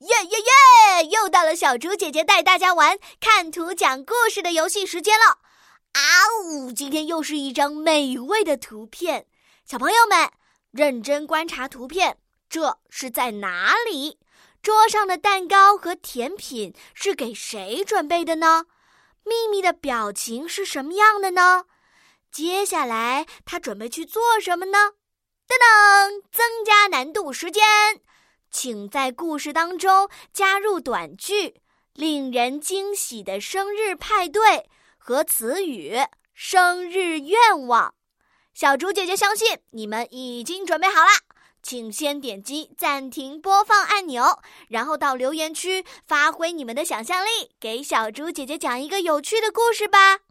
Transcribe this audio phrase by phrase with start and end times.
[0.00, 1.04] 耶耶耶！
[1.10, 5.40] 又到了小猪姐姐带大家玩看图讲故事的游戏时间了。
[5.92, 6.00] 啊
[6.44, 6.72] 呜！
[6.72, 9.26] 今天又是一张美味的图片，
[9.66, 10.30] 小朋友们
[10.70, 12.18] 认真观察图片，
[12.48, 14.18] 这是在哪里？
[14.62, 18.64] 桌上的蛋糕和甜品是给谁准备的呢？
[19.24, 21.66] 秘密的表情是什么样的呢？
[22.32, 24.92] 接下来他准备去做什么呢？
[25.46, 27.62] 噔噔，增加难度时间。
[28.50, 31.54] 请在故事当中加入短句
[31.94, 35.96] “令人惊喜的生日派对”和词语
[36.34, 37.94] “生日愿望”。
[38.52, 41.08] 小猪姐姐相信你们已经准备好了，
[41.62, 50.29] 请先点击暂停播放按钮，然后到留言区发挥你们的想象力，给小猪姐姐讲一个有趣的故事吧。